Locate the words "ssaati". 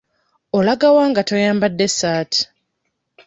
1.91-2.39